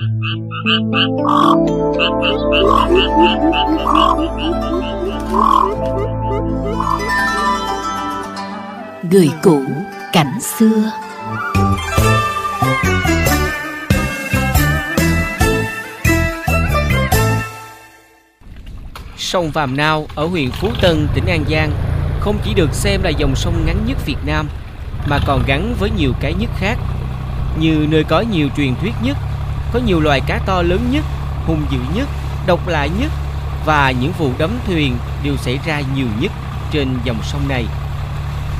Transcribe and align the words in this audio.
Người 0.00 0.08
cũ 9.42 9.62
cảnh 10.12 10.40
xưa. 10.40 10.90
Sông 19.16 19.50
Vàm 19.50 19.76
Nao 19.76 20.06
ở 20.14 20.26
huyện 20.26 20.50
Phú 20.50 20.68
Tân, 20.80 21.08
tỉnh 21.14 21.26
An 21.26 21.44
Giang 21.50 21.70
không 22.20 22.38
chỉ 22.44 22.54
được 22.54 22.74
xem 22.74 23.02
là 23.02 23.10
dòng 23.10 23.36
sông 23.36 23.66
ngắn 23.66 23.76
nhất 23.86 23.96
Việt 24.06 24.18
Nam 24.26 24.48
mà 25.08 25.18
còn 25.26 25.42
gắn 25.46 25.74
với 25.78 25.90
nhiều 25.90 26.12
cái 26.20 26.34
nhất 26.34 26.50
khác 26.58 26.78
như 27.60 27.86
nơi 27.90 28.04
có 28.04 28.20
nhiều 28.20 28.48
truyền 28.56 28.74
thuyết 28.80 28.92
nhất, 29.02 29.16
có 29.72 29.80
nhiều 29.86 30.00
loài 30.00 30.20
cá 30.26 30.38
to 30.46 30.62
lớn 30.62 30.80
nhất, 30.90 31.04
hung 31.46 31.62
dữ 31.70 31.78
nhất, 31.94 32.08
độc 32.46 32.68
lạ 32.68 32.86
nhất 33.00 33.10
và 33.64 33.90
những 33.90 34.12
vụ 34.18 34.30
đắm 34.38 34.50
thuyền 34.66 34.96
đều 35.24 35.36
xảy 35.36 35.58
ra 35.66 35.82
nhiều 35.94 36.06
nhất 36.20 36.32
trên 36.72 36.88
dòng 37.04 37.18
sông 37.22 37.48
này. 37.48 37.64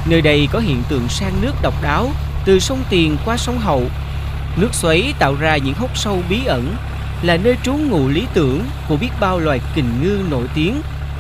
Nơi 0.07 0.21
đây 0.21 0.49
có 0.53 0.59
hiện 0.59 0.83
tượng 0.89 1.09
sang 1.09 1.33
nước 1.41 1.53
độc 1.63 1.75
đáo 1.83 2.11
từ 2.45 2.59
sông 2.59 2.83
Tiền 2.91 3.17
qua 3.25 3.37
sông 3.37 3.59
Hậu. 3.59 3.83
Nước 4.57 4.75
xoáy 4.75 5.15
tạo 5.19 5.35
ra 5.41 5.57
những 5.57 5.75
hốc 5.75 5.97
sâu 5.97 6.23
bí 6.31 6.45
ẩn 6.47 6.75
là 7.23 7.37
nơi 7.37 7.57
trú 7.63 7.73
ngụ 7.73 8.09
lý 8.09 8.27
tưởng 8.35 8.61
của 8.89 8.97
biết 8.97 9.11
bao 9.21 9.39
loài 9.39 9.61
kình 9.75 9.91
ngư 10.03 10.21
nổi 10.31 10.47
tiếng 10.55 10.75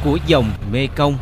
của 0.04 0.18
dòng 0.26 0.50
Mê 0.72 0.86
Công. 0.86 1.18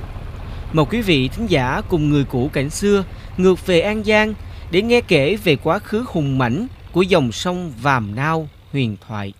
Mời 0.72 0.84
quý 0.90 1.02
vị 1.02 1.28
thính 1.28 1.46
giả 1.46 1.82
cùng 1.88 2.10
người 2.10 2.24
cũ 2.24 2.50
cảnh 2.52 2.70
xưa 2.70 3.04
ngược 3.36 3.66
về 3.66 3.80
An 3.80 4.04
Giang 4.04 4.34
để 4.70 4.82
nghe 4.82 5.00
kể 5.00 5.36
về 5.44 5.56
quá 5.56 5.78
khứ 5.78 6.04
hùng 6.08 6.38
mãnh 6.38 6.66
của 6.92 7.02
dòng 7.02 7.32
sông 7.32 7.72
Vàm 7.82 8.14
Nao 8.14 8.48
huyền 8.76 8.96
thoại. 9.08 9.32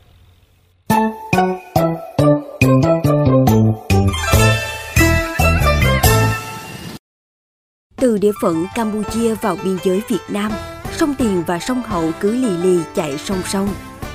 Từ 7.97 8.19
địa 8.19 8.33
phận 8.43 8.67
Campuchia 8.75 9.35
vào 9.35 9.57
biên 9.65 9.79
giới 9.85 10.03
Việt 10.09 10.21
Nam, 10.29 10.53
sông 10.93 11.15
Tiền 11.19 11.43
và 11.47 11.59
sông 11.59 11.83
Hậu 11.83 12.11
cứ 12.21 12.33
lì 12.33 12.51
lì 12.51 12.83
chạy 12.95 13.19
song 13.19 13.43
song. 13.45 13.69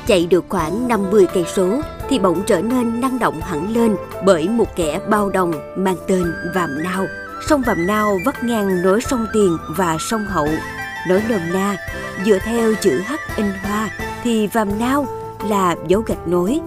Chạy 0.08 0.26
được 0.26 0.45
khoảng 0.50 0.88
50 0.88 1.28
cây 1.34 1.45
số 1.56 1.82
thì 2.10 2.20
bỗng 2.20 2.44
trở 2.48 2.62
nên 2.62 3.02
năng 3.02 3.20
động 3.20 3.42
hẳn 3.42 3.73
lên 3.73 3.95
bởi 4.26 4.50
một 4.50 4.76
kẻ 4.76 5.00
bao 5.10 5.30
đồng 5.30 5.54
mang 5.76 5.98
tên 6.08 6.34
Vàm 6.56 6.84
Nao. 6.84 7.06
Sông 7.48 7.62
Vàm 7.62 7.88
Nao 7.88 8.20
vắt 8.26 8.44
ngang 8.44 8.82
nối 8.82 9.02
sông 9.02 9.26
Tiền 9.34 9.58
và 9.70 9.98
sông 10.00 10.26
Hậu. 10.26 10.50
Nói 11.08 11.23
nôm 11.30 11.42
na, 11.54 11.78
dựa 12.26 12.40
theo 12.40 12.73
chữ 12.82 13.02
H 13.08 13.14
in 13.38 13.45
hoa 13.64 13.90
thì 14.23 14.48
Vàm 14.48 14.80
Nao 14.80 15.20
là 15.44 15.75
dấu 15.88 16.02
gạch 16.02 16.28
nối. 16.28 16.59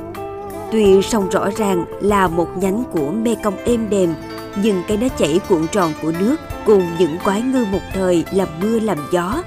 Tuy 0.72 1.02
sông 1.02 1.28
rõ 1.28 1.50
ràng 1.56 1.84
là 2.00 2.28
một 2.28 2.48
nhánh 2.56 2.84
của 2.92 3.10
Mê 3.10 3.36
Công 3.42 3.56
êm 3.56 3.90
đềm, 3.90 4.14
nhưng 4.62 4.82
cái 4.88 4.96
nó 4.96 5.08
chảy 5.08 5.40
cuộn 5.48 5.66
tròn 5.66 5.92
của 6.02 6.12
nước 6.20 6.36
cùng 6.66 6.86
những 6.98 7.18
quái 7.24 7.42
ngư 7.42 7.64
một 7.72 7.80
thời 7.92 8.24
làm 8.32 8.48
mưa 8.60 8.80
làm 8.80 8.98
gió 9.12 9.42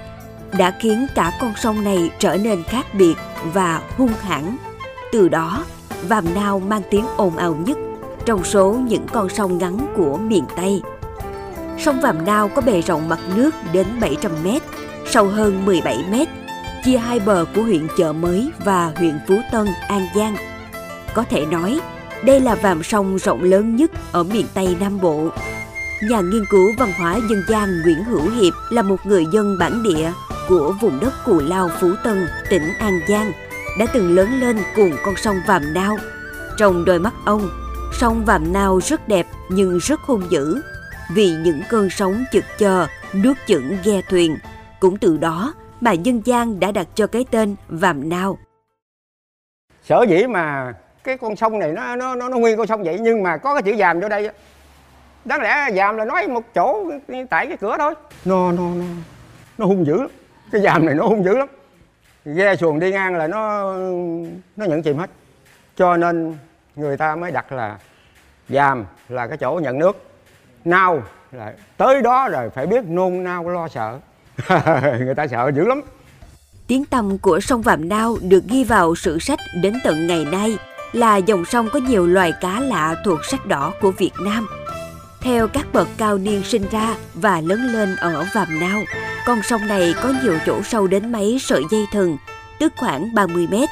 đã 0.58 0.74
khiến 0.80 1.08
cả 1.16 1.32
con 1.42 1.54
sông 1.56 1.84
này 1.84 2.12
trở 2.20 2.38
nên 2.38 2.64
khác 2.64 2.86
biệt 2.94 3.16
và 3.54 3.82
hung 3.98 4.14
hãn. 4.22 4.58
Từ 5.12 5.30
đó, 5.30 5.66
Vàm 6.08 6.26
Nao 6.36 6.60
mang 6.60 6.82
tiếng 6.90 7.06
ồn 7.18 7.38
ào 7.38 7.56
nhất 7.66 7.78
trong 8.26 8.44
số 8.44 8.74
những 8.88 9.08
con 9.14 9.30
sông 9.30 9.58
ngắn 9.58 9.78
của 9.96 10.18
miền 10.18 10.44
Tây. 10.56 10.82
Sông 11.78 12.02
Vàm 12.02 12.26
Nao 12.26 12.48
có 12.48 12.62
bề 12.62 12.82
rộng 12.82 13.10
mặt 13.10 13.20
nước 13.36 13.56
đến 13.74 13.88
700 14.02 14.32
mét, 14.44 14.64
sâu 15.06 15.26
hơn 15.26 15.66
17 15.66 15.98
mét, 16.12 16.28
chia 16.88 16.98
hai 16.98 17.20
bờ 17.20 17.46
của 17.56 17.62
huyện 17.62 17.88
Chợ 17.98 18.14
Mới 18.14 18.52
và 18.66 18.92
huyện 18.96 19.20
Phú 19.28 19.42
Tân, 19.52 19.68
An 19.88 20.08
Giang. 20.16 20.36
Có 21.14 21.24
thể 21.24 21.46
nói, 21.46 21.80
đây 22.24 22.40
là 22.40 22.56
vàm 22.56 22.84
sông 22.84 23.20
rộng 23.20 23.44
lớn 23.44 23.76
nhất 23.76 23.92
ở 24.12 24.24
miền 24.24 24.46
Tây 24.54 24.78
Nam 24.80 25.02
Bộ. 25.02 25.30
Nhà 26.04 26.22
nghiên 26.22 26.46
cứu 26.50 26.74
văn 26.78 26.92
hóa 26.98 27.20
dân 27.30 27.44
gian 27.50 27.82
Nguyễn 27.82 28.04
Hữu 28.04 28.30
Hiệp 28.30 28.54
là 28.70 28.82
một 28.82 29.06
người 29.06 29.26
dân 29.34 29.58
bản 29.60 29.84
địa 29.84 30.12
của 30.48 30.74
vùng 30.82 31.00
đất 31.00 31.14
Cù 31.26 31.40
Lao 31.40 31.70
Phú 31.80 31.92
Tân, 32.04 32.28
tỉnh 32.50 32.74
An 32.80 33.00
Giang, 33.08 33.32
đã 33.80 33.86
từng 33.94 34.16
lớn 34.16 34.40
lên 34.40 34.58
cùng 34.76 34.92
con 35.06 35.16
sông 35.16 35.38
Vàm 35.48 35.74
Nao. 35.74 35.98
Trong 36.58 36.86
đôi 36.86 37.00
mắt 37.00 37.14
ông, 37.26 37.50
sông 38.00 38.26
Vàm 38.26 38.54
Nao 38.54 38.80
rất 38.84 39.08
đẹp 39.08 39.28
nhưng 39.50 39.78
rất 39.78 40.02
hung 40.02 40.24
dữ, 40.30 40.62
vì 41.16 41.32
những 41.32 41.62
cơn 41.70 41.90
sóng 41.90 42.26
chực 42.32 42.44
chờ, 42.58 42.88
nước 43.14 43.34
chững 43.48 43.78
ghe 43.84 44.02
thuyền. 44.10 44.38
Cũng 44.80 44.98
từ 44.98 45.18
đó 45.18 45.54
mà 45.82 45.92
dân 45.92 46.22
gian 46.26 46.60
đã 46.60 46.72
đặt 46.72 46.88
cho 46.96 47.08
cái 47.08 47.26
tên 47.32 47.56
Vàm 47.68 48.10
Nao. 48.10 48.38
Sở 49.84 50.06
dĩ 50.10 50.28
mà 50.28 50.74
cái 51.04 51.18
con 51.18 51.36
sông 51.36 51.60
này 51.60 51.72
nó 51.72 51.96
nó 51.96 52.16
nó, 52.16 52.30
nó 52.30 52.38
nguyên 52.38 52.58
con 52.58 52.68
sông 52.68 52.84
vậy 52.84 53.00
nhưng 53.02 53.24
mà 53.24 53.38
có 53.38 53.54
cái 53.54 53.64
chữ 53.64 53.76
Vàm 53.78 54.00
vô 54.00 54.10
đây 54.10 54.30
đáng 55.26 55.42
lẽ 55.42 55.70
Vàm 55.76 55.98
là 55.98 56.06
nói 56.06 56.28
một 56.28 56.44
chỗ 56.56 56.92
tại 57.30 57.48
cái 57.48 57.58
cửa 57.58 57.76
thôi. 57.80 57.94
Nó 58.26 58.52
nó 58.52 58.64
nó 58.76 58.86
nó 59.58 59.66
hung 59.66 59.86
dữ 59.86 60.02
lắm. 60.02 60.10
Cái 60.52 60.62
Vàm 60.62 60.86
này 60.86 60.96
nó 60.96 61.04
hung 61.08 61.24
dữ 61.24 61.38
lắm. 61.38 61.48
Ghe 62.26 62.56
xuồng 62.56 62.80
đi 62.80 62.92
ngang 62.92 63.16
là 63.16 63.28
nó 63.28 63.74
nó 64.56 64.66
nhận 64.66 64.84
chìm 64.84 64.98
hết. 64.98 65.10
Cho 65.76 65.98
nên 65.98 66.38
người 66.76 66.98
ta 66.98 67.16
mới 67.16 67.32
đặt 67.32 67.52
là 67.52 67.78
Vàm 68.50 68.86
là 69.10 69.28
cái 69.28 69.38
chỗ 69.38 69.60
nhận 69.64 69.80
nước. 69.80 70.04
Nao 70.66 71.02
là 71.32 71.54
tới 71.78 72.02
đó 72.02 72.30
rồi 72.30 72.50
phải 72.50 72.68
biết 72.68 72.86
nôn 72.86 73.24
nao 73.24 73.50
lo 73.50 73.68
sợ. 73.68 74.00
người 75.00 75.16
ta 75.16 75.28
sợ 75.28 75.52
dữ 75.56 75.68
lắm 75.68 75.82
Tiếng 76.68 76.86
tăm 76.86 77.18
của 77.18 77.40
sông 77.40 77.62
Vàm 77.62 77.90
Nao 77.90 78.18
được 78.22 78.44
ghi 78.50 78.64
vào 78.64 78.96
sử 78.96 79.20
sách 79.20 79.40
đến 79.62 79.74
tận 79.84 80.08
ngày 80.08 80.26
nay 80.26 80.58
là 80.94 81.18
dòng 81.18 81.46
sông 81.46 81.70
có 81.74 81.80
nhiều 81.80 82.08
loài 82.08 82.34
cá 82.42 82.60
lạ 82.60 82.96
thuộc 83.06 83.26
sách 83.26 83.46
đỏ 83.46 83.74
của 83.82 83.92
Việt 83.92 84.14
Nam. 84.22 84.48
Theo 85.22 85.48
các 85.48 85.74
bậc 85.74 85.88
cao 85.98 86.18
niên 86.18 86.44
sinh 86.44 86.64
ra 86.72 86.96
và 87.14 87.42
lớn 87.42 87.62
lên 87.74 87.96
ở 87.96 88.26
Vàm 88.36 88.60
Nao, 88.60 88.84
con 89.26 89.42
sông 89.44 89.68
này 89.68 89.94
có 90.02 90.14
nhiều 90.24 90.38
chỗ 90.46 90.62
sâu 90.64 90.88
đến 90.88 91.12
mấy 91.12 91.38
sợi 91.40 91.64
dây 91.72 91.86
thừng, 91.92 92.18
tức 92.60 92.74
khoảng 92.78 93.16
30 93.16 93.48
mét. 93.52 93.70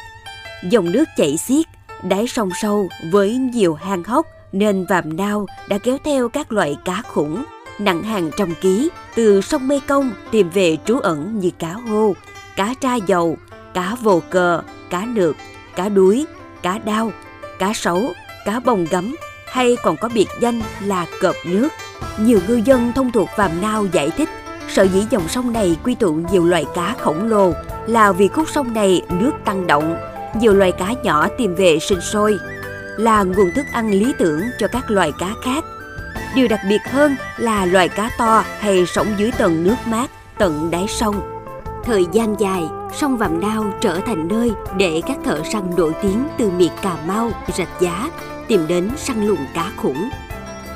Dòng 0.63 0.91
nước 0.91 1.05
chảy 1.17 1.37
xiết, 1.37 1.65
đáy 2.03 2.27
sông 2.27 2.49
sâu 2.61 2.89
với 3.11 3.37
nhiều 3.37 3.73
hang 3.73 4.03
hốc 4.03 4.27
nên 4.51 4.85
Vàm 4.85 5.17
Nao 5.17 5.45
đã 5.69 5.77
kéo 5.77 5.97
theo 6.03 6.29
các 6.29 6.51
loại 6.51 6.77
cá 6.85 7.01
khủng 7.07 7.45
nặng 7.79 8.03
hàng 8.03 8.31
trăm 8.37 8.55
ký 8.61 8.89
từ 9.15 9.41
sông 9.41 9.67
Mê 9.67 9.79
Công 9.87 10.11
tìm 10.31 10.49
về 10.49 10.77
trú 10.85 10.99
ẩn 10.99 11.39
như 11.39 11.49
cá 11.59 11.73
hô, 11.73 12.15
cá 12.55 12.73
tra 12.81 12.95
dầu, 12.95 13.37
cá 13.73 13.95
vồ 14.01 14.21
cờ, 14.29 14.61
cá 14.89 15.05
nược, 15.05 15.35
cá 15.75 15.89
đuối, 15.89 16.25
cá 16.61 16.77
đao, 16.77 17.11
cá 17.59 17.73
sấu, 17.73 18.13
cá 18.45 18.59
bông 18.59 18.85
gấm 18.91 19.15
hay 19.47 19.77
còn 19.83 19.97
có 19.97 20.09
biệt 20.13 20.27
danh 20.39 20.61
là 20.81 21.05
cọp 21.21 21.35
nước. 21.45 21.69
Nhiều 22.19 22.39
ngư 22.47 22.55
dân 22.65 22.91
thông 22.95 23.11
thuộc 23.11 23.29
Vàm 23.35 23.51
Nao 23.61 23.85
giải 23.85 24.09
thích 24.09 24.29
sở 24.69 24.83
dĩ 24.83 25.05
dòng 25.09 25.27
sông 25.29 25.53
này 25.53 25.77
quy 25.83 25.95
tụ 25.95 26.13
nhiều 26.31 26.45
loài 26.45 26.65
cá 26.75 26.95
khổng 26.99 27.29
lồ 27.29 27.53
là 27.87 28.11
vì 28.11 28.27
khúc 28.27 28.49
sông 28.49 28.73
này 28.73 29.01
nước 29.19 29.31
tăng 29.45 29.67
động, 29.67 29.97
nhiều 30.39 30.53
loài 30.53 30.71
cá 30.71 30.93
nhỏ 31.03 31.27
tìm 31.37 31.55
về 31.55 31.79
sinh 31.79 32.01
sôi, 32.01 32.37
là 32.97 33.23
nguồn 33.23 33.51
thức 33.55 33.65
ăn 33.71 33.91
lý 33.91 34.13
tưởng 34.19 34.41
cho 34.59 34.67
các 34.67 34.91
loài 34.91 35.11
cá 35.19 35.33
khác. 35.43 35.65
Điều 36.35 36.47
đặc 36.47 36.59
biệt 36.69 36.81
hơn 36.85 37.15
là 37.37 37.65
loài 37.65 37.89
cá 37.89 38.09
to 38.17 38.43
hay 38.59 38.85
sống 38.85 39.07
dưới 39.17 39.31
tầng 39.31 39.63
nước 39.63 39.75
mát 39.85 40.11
tận 40.37 40.71
đáy 40.71 40.85
sông. 40.87 41.15
Thời 41.83 42.05
gian 42.11 42.35
dài, 42.39 42.63
sông 42.93 43.17
Vàm 43.17 43.41
Nao 43.41 43.65
trở 43.81 43.99
thành 44.05 44.27
nơi 44.27 44.51
để 44.77 45.01
các 45.07 45.17
thợ 45.25 45.41
săn 45.53 45.75
nổi 45.77 45.93
tiếng 46.01 46.27
từ 46.37 46.51
miệt 46.51 46.71
Cà 46.81 46.97
Mau, 47.07 47.31
Rạch 47.57 47.81
Giá 47.81 48.09
tìm 48.47 48.67
đến 48.67 48.89
săn 48.97 49.27
lùng 49.27 49.45
cá 49.53 49.71
khủng. 49.77 50.09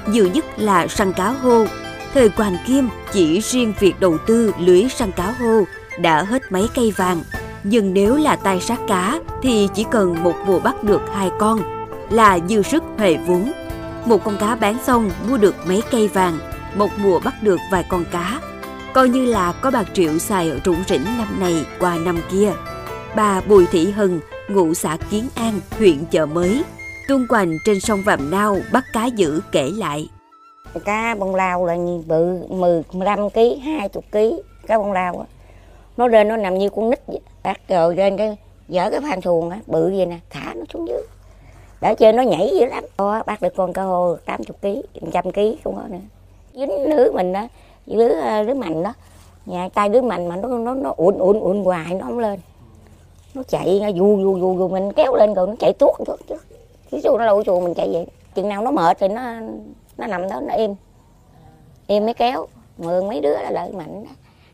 Nhiều 0.07 0.27
nhất 0.33 0.45
là 0.57 0.87
săn 0.87 1.13
cá 1.13 1.29
hô. 1.29 1.65
Thời 2.13 2.29
Hoàng 2.35 2.57
Kim 2.67 2.89
chỉ 3.11 3.39
riêng 3.39 3.73
việc 3.79 3.99
đầu 3.99 4.17
tư 4.17 4.53
lưới 4.59 4.85
săn 4.89 5.11
cá 5.11 5.31
hô 5.31 5.63
đã 5.99 6.23
hết 6.23 6.51
mấy 6.51 6.69
cây 6.75 6.93
vàng. 6.97 7.23
Nhưng 7.63 7.93
nếu 7.93 8.15
là 8.15 8.35
tay 8.35 8.61
sát 8.61 8.79
cá 8.87 9.19
thì 9.41 9.69
chỉ 9.73 9.85
cần 9.91 10.23
một 10.23 10.35
mùa 10.45 10.59
bắt 10.59 10.83
được 10.83 11.01
hai 11.13 11.29
con 11.39 11.59
là 12.09 12.39
dư 12.49 12.61
sức 12.61 12.83
huề 12.97 13.17
vốn. 13.17 13.51
Một 14.09 14.23
con 14.23 14.37
cá 14.39 14.55
bán 14.55 14.77
xong 14.83 15.11
mua 15.29 15.37
được 15.37 15.55
mấy 15.67 15.81
cây 15.91 16.07
vàng, 16.07 16.37
một 16.75 16.87
mùa 16.97 17.19
bắt 17.25 17.33
được 17.41 17.59
vài 17.71 17.83
con 17.89 18.05
cá 18.11 18.41
coi 18.93 19.09
như 19.09 19.25
là 19.25 19.53
có 19.61 19.71
bạc 19.71 19.85
triệu 19.93 20.17
xài 20.17 20.51
rủng 20.65 20.83
rỉnh 20.87 21.03
năm 21.17 21.39
này 21.39 21.65
qua 21.79 21.97
năm 22.05 22.19
kia. 22.31 22.51
Bà 23.15 23.41
Bùi 23.41 23.65
Thị 23.71 23.91
Hân, 23.91 24.19
ngụ 24.47 24.73
xã 24.73 24.97
Kiến 25.09 25.27
An, 25.35 25.59
huyện 25.77 26.05
Chợ 26.11 26.25
Mới, 26.25 26.63
tuôn 27.07 27.27
quanh 27.29 27.57
trên 27.65 27.79
sông 27.79 27.99
Vàm 28.05 28.31
Nao 28.31 28.57
bắt 28.73 28.85
cá 28.93 29.05
dữ 29.05 29.41
kể 29.51 29.71
lại. 29.77 30.09
Cá 30.85 31.15
bông 31.19 31.35
lao 31.35 31.65
là 31.65 31.75
bự 32.07 32.37
15 32.49 33.29
kg, 33.29 33.39
20 33.63 34.03
kg 34.11 34.19
cá 34.67 34.77
bông 34.77 34.91
lao 34.91 35.19
á. 35.19 35.25
Nó 35.97 36.07
lên 36.07 36.27
nó 36.27 36.37
nằm 36.37 36.57
như 36.57 36.69
con 36.69 36.89
nít 36.89 36.99
vậy. 37.07 37.19
Bác 37.43 37.67
rồi 37.67 37.95
lên 37.95 38.17
cái 38.17 38.37
dở 38.67 38.89
cái 38.91 39.01
phan 39.01 39.21
xuồng 39.21 39.49
á, 39.49 39.59
bự 39.67 39.93
vậy 39.97 40.05
nè, 40.05 40.19
thả 40.29 40.53
nó 40.53 40.63
xuống 40.73 40.87
dưới 40.87 41.01
đã 41.81 41.93
chơi 41.93 42.13
nó 42.13 42.23
nhảy 42.23 42.51
dữ 42.59 42.65
lắm. 42.65 42.83
có 42.97 43.23
bắt 43.25 43.41
được 43.41 43.55
con 43.55 43.73
cá 43.73 43.83
hô 43.83 44.15
80 44.25 44.57
kg, 44.61 45.05
100 45.05 45.31
kg 45.31 45.39
không 45.63 45.75
có 45.75 45.81
nữa. 45.89 45.97
Dính 46.53 46.95
lưới 46.95 47.11
mình 47.11 47.33
đó, 47.33 47.47
lưới 47.85 48.09
lưới 48.45 48.55
mạnh 48.55 48.83
đó. 48.83 48.93
Nhà 49.45 49.69
tay 49.73 49.89
lưới 49.89 50.01
mạnh 50.01 50.27
mà 50.27 50.35
nó 50.35 50.47
nó 50.47 50.73
nó 50.73 50.93
uốn 50.97 51.17
uốn 51.17 51.39
uốn 51.39 51.63
hoài 51.63 51.93
nó 51.93 52.05
không 52.05 52.19
lên. 52.19 52.39
Nó 53.33 53.43
chạy 53.47 53.79
nó 53.81 53.91
vu 53.95 54.15
vu 54.15 54.33
vu 54.33 54.53
vu 54.53 54.67
mình 54.67 54.93
kéo 54.93 55.15
lên 55.15 55.33
rồi 55.33 55.47
nó 55.47 55.55
chạy 55.59 55.73
tuốt 55.73 55.91
tuốt 56.05 56.19
chứ 56.29 56.35
cái 56.91 57.01
dụ 57.01 57.17
nó 57.17 57.25
lội 57.25 57.43
chuồng 57.43 57.63
mình 57.63 57.73
chạy 57.73 57.89
vậy 57.93 58.07
chừng 58.35 58.49
nào 58.49 58.61
nó 58.61 58.71
mệt 58.71 58.97
thì 58.99 59.07
nó 59.07 59.21
nó 59.97 60.07
nằm 60.07 60.29
đó 60.29 60.41
nó 60.47 60.53
im. 60.53 60.75
Im 61.87 62.05
mới 62.05 62.13
kéo. 62.13 62.47
Mượn 62.77 63.07
mấy 63.07 63.21
đứa 63.21 63.33
là 63.33 63.51
lợi 63.51 63.71
mạnh 63.71 64.03
đó. 64.03 64.11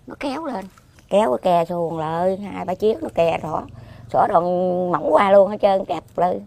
nó 0.07 0.15
kéo 0.19 0.45
lên. 0.45 0.65
Kéo 1.09 1.37
cái 1.37 1.39
kè 1.41 1.65
xuồng 1.69 1.99
lại 1.99 2.37
hai 2.37 2.65
ba 2.65 2.75
chiếc 2.75 3.03
nó 3.03 3.09
kè 3.15 3.37
rõ. 3.43 3.63
Sổ 4.13 4.27
đoạn 4.29 4.43
mỏng 4.91 5.13
qua 5.13 5.31
luôn 5.31 5.49
hết 5.49 5.57
trơn 5.61 5.85
kẹp 5.85 6.03
lên 6.15 6.41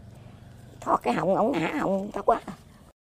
thoát 0.81 1.03
cái 1.03 1.15
họng 1.15 1.35
ổng 1.35 1.53
ngã 1.53 1.75
họng 1.81 2.11
thoát 2.13 2.23
quá 2.27 2.41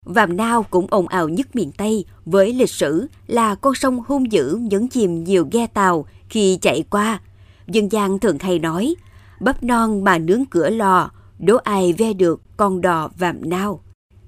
Vàm 0.04 0.36
Nao 0.36 0.62
cũng 0.62 0.86
ồn 0.90 1.08
ào 1.08 1.28
nhất 1.28 1.56
miền 1.56 1.72
Tây 1.72 2.04
với 2.24 2.52
lịch 2.52 2.70
sử 2.70 3.06
là 3.26 3.54
con 3.54 3.74
sông 3.74 4.02
hung 4.06 4.32
dữ 4.32 4.58
nhấn 4.60 4.88
chìm 4.88 5.24
nhiều 5.24 5.48
ghe 5.52 5.66
tàu 5.66 6.06
khi 6.28 6.58
chạy 6.62 6.84
qua. 6.90 7.20
Dân 7.66 7.92
gian 7.92 8.18
thường 8.18 8.38
hay 8.40 8.58
nói, 8.58 8.94
bắp 9.40 9.62
non 9.62 10.04
mà 10.04 10.18
nướng 10.18 10.44
cửa 10.46 10.70
lò, 10.70 11.10
đố 11.38 11.56
ai 11.56 11.92
ve 11.92 12.12
được 12.12 12.40
con 12.56 12.80
đò 12.80 13.08
Vàm 13.18 13.50
Nao. 13.50 13.80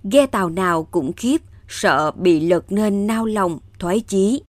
Ghe 0.05 0.27
tàu 0.27 0.51
nào 0.51 0.85
cũng 0.85 1.13
khiếp, 1.13 1.43
sợ 1.69 2.11
bị 2.11 2.41
lật 2.41 2.73
nên 2.73 3.07
nao 3.07 3.27
lòng, 3.27 3.59
thoái 3.79 4.01
chí. 4.01 4.43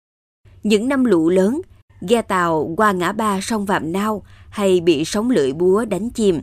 Những 0.63 0.87
năm 0.87 1.03
lũ 1.03 1.29
lớn, 1.29 1.61
ghe 2.01 2.21
tàu 2.21 2.73
qua 2.77 2.91
ngã 2.91 3.11
ba 3.11 3.41
sông 3.41 3.65
Vàm 3.65 3.91
Nao 3.91 4.23
hay 4.49 4.79
bị 4.79 5.05
sóng 5.05 5.29
lưỡi 5.29 5.53
búa 5.53 5.85
đánh 5.85 6.09
chìm. 6.09 6.41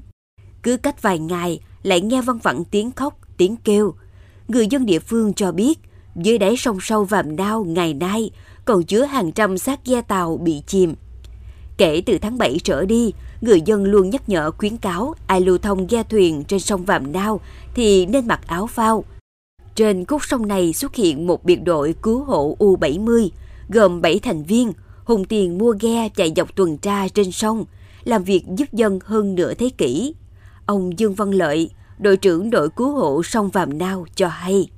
Cứ 0.63 0.77
cách 0.77 1.03
vài 1.03 1.19
ngày 1.19 1.61
lại 1.85 2.01
nghe 2.01 2.23
văng 2.23 2.39
vẳng 2.39 2.65
tiếng 2.65 2.91
khóc, 2.91 3.19
tiếng 3.37 3.57
kêu. 3.57 3.95
Người 4.49 4.67
dân 4.67 4.87
địa 4.87 4.99
phương 4.99 5.35
cho 5.35 5.53
biết, 5.53 5.79
dưới 6.17 6.39
đáy 6.39 6.57
sông 6.57 6.79
sâu 6.81 7.05
Vàm 7.05 7.37
Nao 7.37 7.65
ngày 7.65 7.95
nay 7.95 8.31
còn 8.65 8.85
chứa 8.85 9.03
hàng 9.03 9.33
trăm 9.33 9.59
xác 9.59 9.87
ghe 9.87 10.01
tàu 10.01 10.37
bị 10.37 10.63
chìm. 10.67 10.95
Kể 11.77 12.03
từ 12.07 12.19
tháng 12.19 12.39
7 12.39 12.59
trở 12.65 12.85
đi, 12.85 13.13
người 13.41 13.61
dân 13.61 13.85
luôn 13.85 14.11
nhắc 14.11 14.29
nhở 14.29 14.51
khuyến 14.51 14.77
cáo 14.77 15.15
ai 15.27 15.41
lưu 15.41 15.59
thông 15.59 15.87
ghe 15.87 16.03
thuyền 16.03 16.45
trên 16.45 16.61
sông 16.61 16.85
Vàm 16.85 17.13
Nao 17.13 17.41
thì 17.75 18.07
nên 18.07 18.27
mặc 18.27 18.41
áo 18.47 18.67
phao. 18.67 19.05
Trên 19.75 20.05
khúc 20.05 20.25
sông 20.25 20.49
này 20.49 20.73
xuất 20.73 20.95
hiện 20.95 21.27
một 21.27 21.45
biệt 21.45 21.57
đội 21.57 21.95
cứu 22.03 22.25
hộ 22.25 22.57
U-70, 22.59 23.29
gồm 23.69 24.01
7 24.01 24.19
thành 24.19 24.45
viên, 24.45 24.73
hùng 25.05 25.25
tiền 25.25 25.59
mua 25.59 25.75
ghe 25.81 26.09
chạy 26.09 26.33
dọc 26.37 26.57
tuần 26.57 26.79
tra 26.79 27.09
trên 27.09 27.33
sông, 27.33 27.65
làm 28.05 28.25
việc 28.25 28.45
giúp 28.57 28.73
dân 28.73 28.99
hơn 29.05 29.35
nửa 29.35 29.55
thế 29.55 29.71
kỷ. 29.79 30.15
Ông 30.67 30.99
Dương 30.99 31.15
Văn 31.15 31.31
Lợi, 31.31 31.71
đội 31.99 32.17
trưởng 32.17 32.51
đội 32.51 32.69
cứu 32.71 32.93
hộ 32.93 33.23
sông 33.23 33.49
Vàm 33.49 33.79
Nao 33.79 34.05
cho 34.15 34.29
hay. 34.29 34.69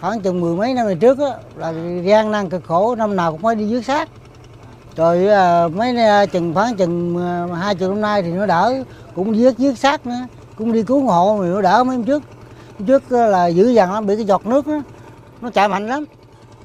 khoảng 0.00 0.20
chừng 0.20 0.40
mười 0.40 0.56
mấy 0.56 0.74
năm 0.74 0.86
về 0.86 0.94
trước 0.94 1.18
đó, 1.18 1.34
là 1.56 1.72
gian 2.04 2.30
nan 2.30 2.50
cực 2.50 2.64
khổ 2.64 2.94
năm 2.94 3.16
nào 3.16 3.32
cũng 3.32 3.42
phải 3.42 3.54
đi 3.54 3.68
dưới 3.68 3.82
xác. 3.82 4.08
Rồi 4.96 5.26
à, 5.26 5.68
mấy 5.68 5.96
à, 5.96 6.26
chừng 6.26 6.54
khoảng 6.54 6.76
chừng 6.76 7.16
à, 7.18 7.46
hai 7.56 7.74
chục 7.74 7.90
năm 7.90 8.00
nay 8.00 8.22
thì 8.22 8.32
nó 8.32 8.46
đỡ 8.46 8.74
cũng 9.14 9.36
dứt 9.36 9.58
dứt 9.58 9.78
xác 9.78 10.06
nữa. 10.06 10.26
Cũng 10.56 10.72
đi 10.72 10.82
cứu 10.82 11.00
hộ 11.00 11.36
mà 11.40 11.46
nó 11.46 11.60
đỡ 11.60 11.84
mấy 11.84 11.96
hôm 11.96 12.04
trước. 12.04 12.22
Hôm 12.78 12.86
trước 12.86 13.12
là 13.12 13.46
dữ 13.46 13.68
dằn 13.68 13.92
lắm 13.92 14.06
bị 14.06 14.16
cái 14.16 14.24
giọt 14.24 14.46
nước 14.46 14.66
đó, 14.66 14.82
nó 15.40 15.50
chạy 15.50 15.68
mạnh 15.68 15.88
lắm. 15.88 16.04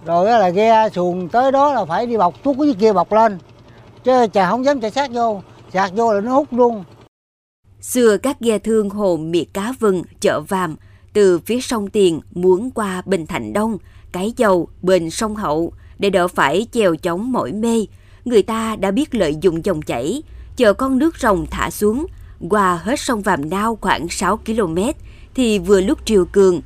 Rồi 0.06 0.26
là 0.26 0.50
ghe 0.50 0.90
xuồng 0.90 1.30
tới 1.30 1.52
đó 1.52 1.74
là 1.74 1.86
phải 1.86 2.06
đi 2.06 2.18
bọc 2.18 2.34
thuốc 2.44 2.56
cái 2.60 2.76
kia 2.80 2.94
bọc 2.94 3.12
lên. 3.12 3.40
Chứ 4.04 4.28
chà 4.34 4.50
không 4.50 4.66
dám 4.66 4.82
chạy 4.82 4.92
sát 4.92 5.12
vô. 5.14 5.42
Sạc 5.74 5.92
vô 5.96 6.14
là 6.14 6.22
nó 6.22 6.36
hút 6.36 6.48
luôn. 6.52 6.84
Xưa 7.82 8.18
các 8.18 8.40
ghe 8.40 8.60
thương 8.60 8.90
hồ 8.90 9.18
miệt 9.18 9.48
cá 9.54 9.74
vừng, 9.80 10.04
chợ 10.22 10.42
vàm, 10.48 10.76
từ 11.14 11.40
phía 11.40 11.62
sông 11.62 11.90
Tiền 11.90 12.22
muốn 12.32 12.72
qua 12.72 13.02
Bình 13.06 13.28
Thạnh 13.28 13.54
Đông, 13.54 13.78
Cái 14.12 14.34
Dầu, 14.38 14.68
bên 14.82 15.10
sông 15.10 15.36
Hậu, 15.36 15.74
để 16.00 16.10
đỡ 16.10 16.28
phải 16.28 16.68
chèo 16.72 16.96
chống 16.96 17.32
mỏi 17.32 17.52
mê. 17.52 17.86
Người 18.26 18.42
ta 18.42 18.76
đã 18.76 18.92
biết 18.92 19.16
lợi 19.16 19.36
dụng 19.42 19.66
dòng 19.66 19.82
chảy, 19.82 20.24
chờ 20.56 20.74
con 20.74 20.98
nước 20.98 21.18
rồng 21.18 21.46
thả 21.52 21.70
xuống, 21.70 22.06
qua 22.50 22.80
hết 22.84 23.00
sông 23.00 23.22
Vàm 23.22 23.50
Nao 23.50 23.78
khoảng 23.82 24.10
6 24.10 24.38
km, 24.38 24.78
thì 25.36 25.60
vừa 25.60 25.82
lúc 25.82 26.00
triều 26.06 26.26
cường. 26.26 26.62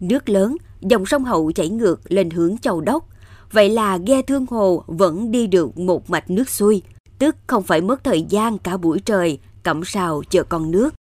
Nước 0.00 0.28
lớn, 0.28 0.56
dòng 0.80 1.06
sông 1.06 1.24
Hậu 1.24 1.52
chảy 1.52 1.68
ngược 1.68 2.00
lên 2.12 2.30
hướng 2.30 2.58
Châu 2.58 2.80
Đốc. 2.80 3.08
Vậy 3.52 3.68
là 3.68 3.98
ghe 4.06 4.22
thương 4.22 4.46
hồ 4.50 4.84
vẫn 4.86 5.30
đi 5.32 5.46
được 5.46 5.78
một 5.78 6.10
mạch 6.10 6.30
nước 6.30 6.48
xuôi, 6.48 6.82
tức 7.18 7.36
không 7.46 7.62
phải 7.62 7.80
mất 7.80 8.04
thời 8.04 8.22
gian 8.22 8.58
cả 8.58 8.76
buổi 8.76 9.00
trời 9.04 9.38
cẩm 9.66 9.84
sào 9.84 10.22
chờ 10.30 10.42
con 10.42 10.70
nước. 10.70 10.94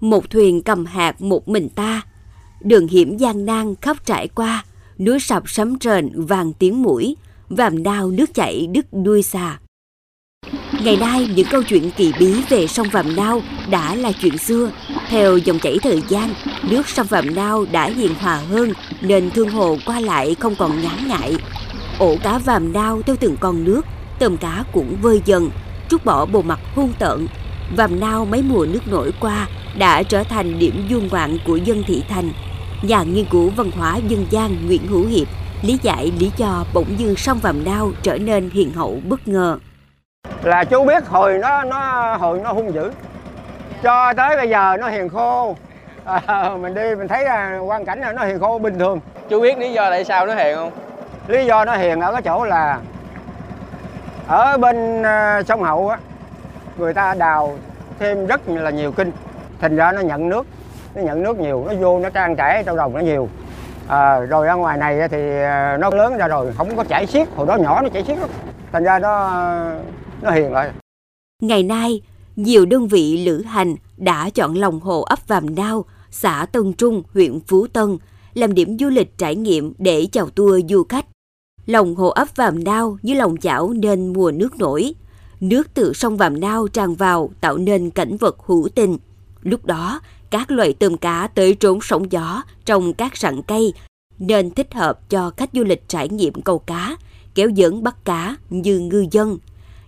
Một 0.00 0.30
thuyền 0.30 0.62
cầm 0.62 0.86
hạt 0.86 1.22
một 1.22 1.48
mình 1.48 1.68
ta, 1.68 2.02
đường 2.60 2.88
hiểm 2.88 3.16
gian 3.16 3.46
nan 3.46 3.74
khắp 3.80 3.96
trải 4.06 4.28
qua, 4.28 4.64
núi 4.98 5.20
sập 5.20 5.42
sấm 5.46 5.76
rền 5.80 6.24
vàng 6.26 6.52
tiếng 6.52 6.82
mũi, 6.82 7.16
vàm 7.48 7.82
đao 7.82 8.10
nước 8.10 8.34
chảy 8.34 8.66
đứt 8.66 8.86
đuôi 8.92 9.22
xà. 9.22 9.58
Ngày 10.84 10.96
nay, 10.96 11.28
những 11.36 11.46
câu 11.50 11.62
chuyện 11.62 11.90
kỳ 11.96 12.12
bí 12.18 12.42
về 12.48 12.66
sông 12.66 12.86
Vàm 12.92 13.16
Nao 13.16 13.42
đã 13.70 13.94
là 13.94 14.12
chuyện 14.12 14.38
xưa. 14.38 14.70
Theo 15.08 15.36
dòng 15.36 15.58
chảy 15.58 15.78
thời 15.82 16.02
gian, 16.08 16.34
nước 16.70 16.88
sông 16.88 17.06
Vàm 17.06 17.34
Nao 17.34 17.64
đã 17.72 17.86
hiền 17.86 18.14
hòa 18.14 18.36
hơn 18.36 18.72
nên 19.00 19.30
thương 19.30 19.50
hồ 19.50 19.78
qua 19.86 20.00
lại 20.00 20.34
không 20.34 20.54
còn 20.56 20.82
ngán 20.82 21.08
ngại. 21.08 21.36
Ổ 21.98 22.16
cá 22.22 22.38
Vàm 22.38 22.72
Nao 22.72 23.02
theo 23.02 23.16
từng 23.20 23.36
con 23.40 23.64
nước, 23.64 23.82
tôm 24.18 24.36
cá 24.36 24.64
cũng 24.72 24.96
vơi 25.02 25.22
dần, 25.24 25.50
trút 25.90 26.04
bỏ 26.04 26.26
bộ 26.26 26.42
mặt 26.42 26.60
hung 26.74 26.92
tợn. 26.98 27.26
Vàm 27.70 28.00
Nao 28.00 28.24
mấy 28.24 28.42
mùa 28.42 28.66
nước 28.72 28.88
nổi 28.90 29.12
qua 29.20 29.46
đã 29.78 30.02
trở 30.02 30.24
thành 30.24 30.58
điểm 30.58 30.86
du 30.90 31.00
ngoạn 31.10 31.38
của 31.46 31.56
dân 31.56 31.82
thị 31.86 32.04
thành. 32.08 32.32
Nhà 32.82 33.02
nghiên 33.02 33.24
cứu 33.24 33.50
văn 33.50 33.70
hóa 33.70 33.96
dân 33.96 34.26
gian 34.30 34.66
Nguyễn 34.66 34.86
Hữu 34.86 35.06
Hiệp 35.06 35.28
lý 35.62 35.78
giải 35.82 36.12
lý 36.18 36.30
do 36.36 36.64
bỗng 36.74 36.98
dưng 36.98 37.16
sông 37.16 37.38
Vàm 37.38 37.64
Nao 37.64 37.90
trở 38.02 38.18
nên 38.18 38.50
hiền 38.50 38.72
hậu 38.72 39.00
bất 39.08 39.28
ngờ. 39.28 39.58
là 40.42 40.64
chú 40.64 40.84
biết 40.84 41.06
hồi 41.06 41.38
nó 41.38 41.64
nó 41.64 42.14
hồi 42.16 42.40
nó 42.44 42.52
hung 42.52 42.74
dữ 42.74 42.90
cho 43.82 44.12
tới 44.12 44.36
bây 44.36 44.48
giờ 44.48 44.76
nó 44.80 44.88
hiền 44.88 45.08
khô 45.08 45.56
à, 46.04 46.50
mình 46.60 46.74
đi 46.74 46.94
mình 46.94 47.08
thấy 47.08 47.24
là 47.24 47.58
quan 47.58 47.84
cảnh 47.84 48.00
là 48.00 48.12
nó 48.12 48.24
hiền 48.24 48.40
khô 48.40 48.58
bình 48.58 48.78
thường 48.78 49.00
chú 49.28 49.40
biết 49.40 49.58
lý 49.58 49.72
do 49.72 49.90
tại 49.90 50.04
sao 50.04 50.26
nó 50.26 50.34
hiền 50.34 50.56
không 50.56 50.70
lý 51.28 51.46
do 51.46 51.64
nó 51.64 51.76
hiền 51.76 52.00
ở 52.00 52.12
cái 52.12 52.22
chỗ 52.22 52.44
là 52.44 52.78
ở 54.28 54.56
bên 54.58 55.02
à, 55.02 55.42
sông 55.42 55.62
hậu 55.62 55.88
á 55.88 55.98
người 56.78 56.94
ta 56.94 57.14
đào 57.14 57.58
thêm 57.98 58.26
rất 58.26 58.48
là 58.48 58.70
nhiều 58.70 58.92
kinh 58.92 59.12
thành 59.60 59.76
ra 59.76 59.92
nó 59.92 60.00
nhận 60.00 60.28
nước 60.28 60.46
nó 60.94 61.02
nhận 61.02 61.22
nước 61.22 61.38
nhiều 61.38 61.64
nó 61.68 61.74
vô 61.80 62.00
nó 62.00 62.10
trang 62.10 62.36
trải 62.36 62.62
trong 62.66 62.76
đồng 62.76 62.94
nó 62.94 63.00
nhiều 63.00 63.28
à, 63.88 64.18
rồi 64.18 64.48
ở 64.48 64.56
ngoài 64.56 64.78
này 64.78 65.08
thì 65.08 65.40
à, 65.40 65.76
nó 65.80 65.90
lớn 65.90 66.16
ra 66.16 66.28
rồi 66.28 66.52
không 66.56 66.76
có 66.76 66.84
chảy 66.84 67.06
xiết 67.06 67.28
hồi 67.36 67.46
đó 67.46 67.56
nhỏ 67.56 67.82
nó 67.82 67.88
chảy 67.88 68.04
xiết 68.04 68.18
lắm 68.18 68.28
thành 68.72 68.84
ra 68.84 68.98
nó 68.98 69.30
nó 70.22 70.30
hiền 70.30 70.52
lại 70.52 70.70
Ngày 71.42 71.62
nay, 71.62 72.02
nhiều 72.36 72.66
đơn 72.66 72.88
vị 72.88 73.24
lữ 73.24 73.42
hành 73.42 73.76
đã 73.96 74.30
chọn 74.30 74.54
lòng 74.54 74.80
hồ 74.80 75.02
ấp 75.02 75.18
Vàm 75.28 75.54
Nao, 75.54 75.84
xã 76.10 76.46
Tân 76.52 76.72
Trung, 76.72 77.02
huyện 77.14 77.40
Phú 77.46 77.66
Tân 77.66 77.98
làm 78.34 78.54
điểm 78.54 78.78
du 78.78 78.88
lịch 78.88 79.18
trải 79.18 79.36
nghiệm 79.36 79.74
để 79.78 80.06
chào 80.12 80.30
tour 80.30 80.64
du 80.68 80.84
khách. 80.88 81.06
Lòng 81.66 81.94
hồ 81.94 82.08
ấp 82.08 82.28
Vàm 82.36 82.64
Nao 82.64 82.98
như 83.02 83.14
lòng 83.14 83.36
chảo 83.36 83.72
nên 83.72 84.12
mùa 84.12 84.30
nước 84.30 84.58
nổi. 84.58 84.94
Nước 85.48 85.74
từ 85.74 85.92
sông 85.92 86.16
Vàm 86.16 86.40
Nao 86.40 86.68
tràn 86.68 86.94
vào 86.94 87.30
tạo 87.40 87.56
nên 87.56 87.90
cảnh 87.90 88.16
vật 88.16 88.36
hữu 88.46 88.68
tình. 88.74 88.98
Lúc 89.42 89.64
đó, 89.64 90.00
các 90.30 90.50
loại 90.50 90.72
tôm 90.72 90.96
cá 90.96 91.28
tới 91.34 91.54
trốn 91.54 91.78
sóng 91.82 92.12
gió 92.12 92.42
trong 92.64 92.92
các 92.92 93.16
rặng 93.16 93.42
cây 93.42 93.72
nên 94.18 94.50
thích 94.50 94.74
hợp 94.74 95.10
cho 95.10 95.30
khách 95.36 95.50
du 95.52 95.64
lịch 95.64 95.88
trải 95.88 96.08
nghiệm 96.08 96.42
câu 96.42 96.58
cá, 96.58 96.96
kéo 97.34 97.48
dẫn 97.48 97.82
bắt 97.82 98.04
cá 98.04 98.36
như 98.50 98.78
ngư 98.78 99.06
dân. 99.10 99.38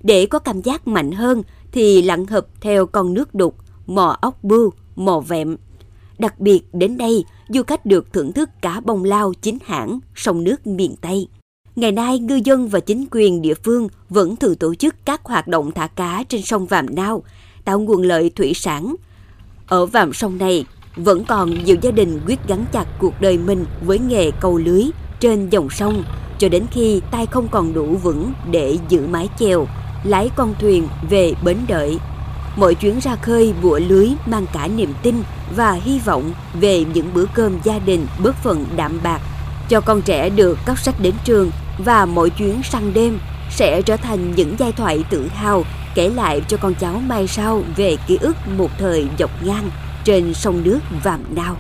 Để 0.01 0.27
có 0.27 0.39
cảm 0.39 0.63
giác 0.63 0.89
mạnh 0.89 1.13
hơn 1.13 1.43
thì 1.73 2.03
lặn 2.03 2.27
hợp 2.27 2.47
theo 2.61 2.87
con 2.87 3.15
nước 3.15 3.35
đục, 3.35 3.57
mò 3.87 4.19
ốc 4.21 4.45
bươu, 4.45 4.73
mò 4.97 5.21
vẹm. 5.21 5.57
Đặc 6.19 6.41
biệt 6.41 6.61
đến 6.73 6.97
đây, 6.97 7.25
du 7.49 7.63
khách 7.63 7.87
được 7.87 8.13
thưởng 8.13 8.33
thức 8.33 8.51
cá 8.63 8.81
bông 8.81 9.05
lao 9.05 9.33
chính 9.43 9.59
hãng 9.65 9.99
sông 10.15 10.45
nước 10.45 10.67
miền 10.67 10.97
Tây. 11.01 11.29
Ngày 11.77 11.93
nay, 11.93 12.19
ngư 12.19 12.41
dân 12.45 12.69
và 12.69 12.81
chính 12.81 13.05
quyền 13.11 13.43
địa 13.43 13.55
phương 13.55 13.89
vẫn 14.11 14.37
thường 14.37 14.55
tổ 14.55 14.75
chức 14.75 14.95
các 15.05 15.21
hoạt 15.25 15.49
động 15.49 15.73
thả 15.73 15.87
cá 15.87 16.25
trên 16.29 16.43
sông 16.43 16.67
Vàm 16.67 16.95
Nao, 16.95 17.23
tạo 17.65 17.81
nguồn 17.81 18.03
lợi 18.03 18.31
thủy 18.37 18.55
sản. 18.55 18.95
Ở 19.67 19.87
vàm 19.87 20.13
sông 20.13 20.39
này, 20.39 20.65
vẫn 20.97 21.25
còn 21.25 21.65
nhiều 21.65 21.77
gia 21.83 21.91
đình 21.91 22.21
quyết 22.27 22.39
gắn 22.49 22.65
chặt 22.73 22.85
cuộc 22.99 23.21
đời 23.21 23.39
mình 23.39 23.65
với 23.87 23.99
nghề 23.99 24.31
câu 24.31 24.59
lưới 24.59 24.83
trên 25.21 25.49
dòng 25.49 25.71
sông 25.71 26.05
cho 26.39 26.49
đến 26.49 26.67
khi 26.71 27.01
tay 27.11 27.27
không 27.27 27.49
còn 27.49 27.73
đủ 27.73 27.97
vững 27.97 28.33
để 28.51 28.79
giữ 28.89 29.07
mái 29.07 29.29
chèo, 29.39 29.67
lái 30.05 30.31
con 30.37 30.55
thuyền 30.61 30.89
về 31.11 31.35
bến 31.45 31.57
đợi. 31.69 31.99
Mỗi 32.57 32.75
chuyến 32.75 32.99
ra 32.99 33.17
khơi 33.17 33.55
bủa 33.63 33.81
lưới 33.89 34.09
mang 34.27 34.47
cả 34.53 34.69
niềm 34.69 34.95
tin 35.03 35.15
và 35.57 35.73
hy 35.73 35.99
vọng 35.99 36.33
về 36.61 36.85
những 36.95 37.07
bữa 37.15 37.27
cơm 37.35 37.59
gia 37.65 37.79
đình 37.79 38.07
bớt 38.23 38.37
phần 38.43 38.67
đạm 38.77 39.01
bạc, 39.03 39.21
cho 39.69 39.81
con 39.81 40.03
trẻ 40.03 40.31
được 40.31 40.59
cắp 40.67 40.79
sách 40.79 40.95
đến 41.01 41.15
trường 41.25 41.51
và 41.79 42.07
mỗi 42.07 42.31
chuyến 42.31 42.63
săn 42.63 42.95
đêm 42.95 43.19
sẽ 43.51 43.83
trở 43.83 43.97
thành 43.97 44.35
những 44.35 44.57
giai 44.59 44.73
thoại 44.73 45.05
tự 45.11 45.29
hào 45.29 45.65
kể 45.95 46.09
lại 46.09 46.43
cho 46.49 46.57
con 46.57 46.75
cháu 46.75 47.03
mai 47.07 47.27
sau 47.27 47.63
về 47.77 47.97
ký 48.07 48.19
ức 48.21 48.37
một 48.57 48.71
thời 48.79 49.09
dọc 49.19 49.31
ngang 49.45 49.71
trên 50.05 50.35
sông 50.35 50.63
nước 50.65 50.81
Vàm 51.03 51.21
Nao. 51.35 51.57